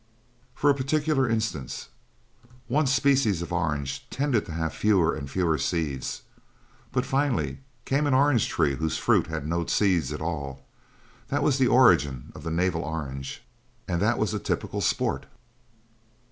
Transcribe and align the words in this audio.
"For 0.55 0.71
a 0.71 0.73
particular 0.73 1.29
instance, 1.29 1.89
one 2.67 2.87
species 2.87 3.43
of 3.43 3.53
orange 3.53 4.09
tended 4.09 4.47
to 4.47 4.51
have 4.51 4.73
few 4.73 5.13
and 5.13 5.29
fewer 5.29 5.59
seeds. 5.59 6.23
But 6.91 7.05
finally 7.05 7.59
came 7.85 8.07
an 8.07 8.13
orange 8.15 8.47
tree 8.49 8.77
whose 8.77 8.97
fruit 8.97 9.27
had 9.27 9.45
no 9.45 9.67
seeds 9.67 10.11
at 10.11 10.19
all. 10.19 10.65
That 11.27 11.43
was 11.43 11.59
the 11.59 11.67
origin 11.67 12.31
of 12.33 12.41
the 12.41 12.49
navel 12.49 12.81
orange. 12.81 13.43
And 13.87 14.01
that 14.01 14.17
was 14.17 14.33
a 14.33 14.39
typical 14.39 14.81
'sport'. 14.81 15.27